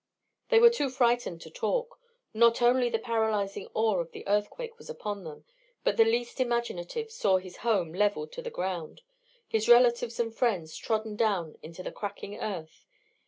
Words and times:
They 0.49 0.57
were 0.57 0.71
too 0.71 0.89
frightened 0.89 1.41
to 1.41 1.51
talk; 1.51 1.99
not 2.33 2.59
only 2.63 2.89
the 2.89 2.97
paralysing 2.97 3.67
awe 3.75 3.99
of 3.99 4.13
the 4.13 4.27
earthquake 4.27 4.79
was 4.79 4.89
upon 4.89 5.25
them, 5.25 5.45
but 5.83 5.95
the 5.95 6.03
least 6.05 6.39
imaginative 6.41 7.11
saw 7.11 7.37
his 7.37 7.57
home 7.57 7.93
levelled 7.93 8.31
to 8.31 8.41
the 8.41 8.49
ground, 8.49 9.03
his 9.47 9.69
relatives 9.69 10.19
and 10.19 10.35
friends 10.35 10.75
trodden 10.75 11.15
down 11.15 11.55
into 11.61 11.83
the 11.83 11.91
cracking 11.91 12.35
earth. 12.39 12.87